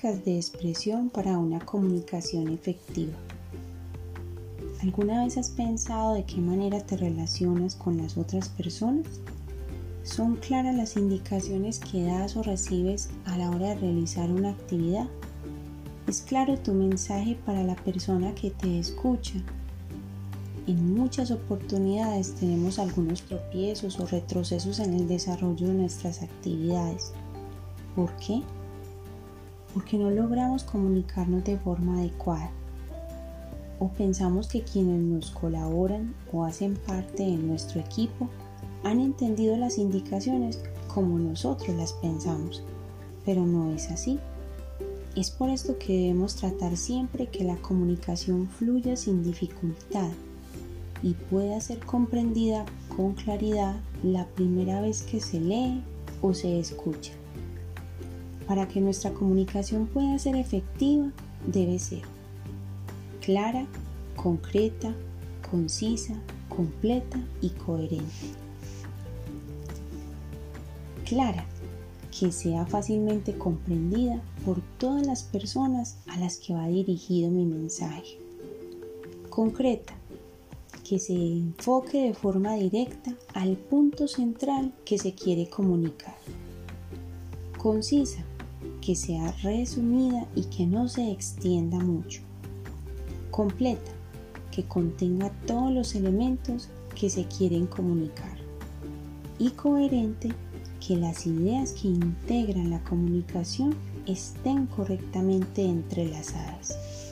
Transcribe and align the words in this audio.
De 0.00 0.36
expresión 0.36 1.10
para 1.10 1.38
una 1.38 1.58
comunicación 1.58 2.46
efectiva. 2.50 3.14
¿Alguna 4.80 5.24
vez 5.24 5.36
has 5.36 5.50
pensado 5.50 6.14
de 6.14 6.24
qué 6.24 6.36
manera 6.36 6.78
te 6.78 6.96
relacionas 6.96 7.74
con 7.74 7.96
las 7.96 8.16
otras 8.16 8.48
personas? 8.48 9.06
¿Son 10.04 10.36
claras 10.36 10.76
las 10.76 10.96
indicaciones 10.96 11.80
que 11.80 12.04
das 12.04 12.36
o 12.36 12.44
recibes 12.44 13.10
a 13.24 13.36
la 13.38 13.50
hora 13.50 13.70
de 13.70 13.74
realizar 13.74 14.30
una 14.30 14.50
actividad? 14.50 15.08
¿Es 16.06 16.20
claro 16.20 16.56
tu 16.56 16.74
mensaje 16.74 17.36
para 17.44 17.64
la 17.64 17.74
persona 17.74 18.32
que 18.36 18.50
te 18.50 18.78
escucha? 18.78 19.42
En 20.68 20.94
muchas 20.94 21.32
oportunidades 21.32 22.36
tenemos 22.36 22.78
algunos 22.78 23.22
tropiezos 23.22 23.98
o 23.98 24.06
retrocesos 24.06 24.78
en 24.78 24.94
el 24.94 25.08
desarrollo 25.08 25.66
de 25.66 25.74
nuestras 25.74 26.22
actividades. 26.22 27.12
¿Por 27.96 28.14
qué? 28.18 28.42
Porque 29.78 29.96
no 29.96 30.10
logramos 30.10 30.64
comunicarnos 30.64 31.44
de 31.44 31.56
forma 31.56 32.00
adecuada. 32.00 32.50
O 33.78 33.86
pensamos 33.90 34.48
que 34.48 34.62
quienes 34.62 35.00
nos 35.00 35.30
colaboran 35.30 36.16
o 36.32 36.42
hacen 36.42 36.74
parte 36.74 37.22
de 37.22 37.36
nuestro 37.36 37.80
equipo 37.80 38.28
han 38.82 38.98
entendido 38.98 39.56
las 39.56 39.78
indicaciones 39.78 40.60
como 40.92 41.20
nosotros 41.20 41.76
las 41.76 41.92
pensamos, 41.92 42.64
pero 43.24 43.46
no 43.46 43.72
es 43.72 43.88
así. 43.92 44.18
Es 45.14 45.30
por 45.30 45.48
esto 45.48 45.78
que 45.78 45.92
debemos 45.92 46.34
tratar 46.34 46.76
siempre 46.76 47.28
que 47.28 47.44
la 47.44 47.54
comunicación 47.58 48.48
fluya 48.48 48.96
sin 48.96 49.22
dificultad 49.22 50.10
y 51.04 51.12
pueda 51.12 51.60
ser 51.60 51.78
comprendida 51.78 52.66
con 52.96 53.14
claridad 53.14 53.76
la 54.02 54.26
primera 54.26 54.80
vez 54.80 55.02
que 55.02 55.20
se 55.20 55.38
lee 55.38 55.84
o 56.20 56.34
se 56.34 56.58
escucha. 56.58 57.12
Para 58.48 58.66
que 58.66 58.80
nuestra 58.80 59.12
comunicación 59.12 59.86
pueda 59.86 60.18
ser 60.18 60.34
efectiva, 60.34 61.12
debe 61.46 61.78
ser 61.78 62.02
clara, 63.20 63.66
concreta, 64.16 64.92
concisa, 65.48 66.14
completa 66.48 67.20
y 67.40 67.50
coherente 67.50 68.48
clara, 71.08 71.46
que 72.18 72.30
sea 72.32 72.66
fácilmente 72.66 73.36
comprendida 73.36 74.22
por 74.44 74.60
todas 74.78 75.06
las 75.06 75.22
personas 75.22 75.96
a 76.06 76.18
las 76.18 76.36
que 76.36 76.52
va 76.52 76.68
dirigido 76.68 77.30
mi 77.30 77.46
mensaje. 77.46 78.18
Concreta, 79.30 79.94
que 80.86 80.98
se 80.98 81.14
enfoque 81.14 82.02
de 82.02 82.14
forma 82.14 82.54
directa 82.54 83.14
al 83.34 83.56
punto 83.56 84.06
central 84.06 84.74
que 84.84 84.98
se 84.98 85.14
quiere 85.14 85.48
comunicar. 85.48 86.16
Concisa, 87.56 88.24
que 88.88 88.94
sea 88.94 89.32
resumida 89.42 90.26
y 90.34 90.44
que 90.44 90.64
no 90.64 90.88
se 90.88 91.12
extienda 91.12 91.78
mucho. 91.78 92.22
Completa, 93.30 93.90
que 94.50 94.64
contenga 94.64 95.28
todos 95.46 95.70
los 95.70 95.94
elementos 95.94 96.70
que 96.98 97.10
se 97.10 97.26
quieren 97.26 97.66
comunicar. 97.66 98.38
Y 99.38 99.50
coherente, 99.50 100.30
que 100.80 100.96
las 100.96 101.26
ideas 101.26 101.72
que 101.72 101.88
integran 101.88 102.70
la 102.70 102.82
comunicación 102.84 103.74
estén 104.06 104.64
correctamente 104.64 105.66
entrelazadas. 105.66 107.07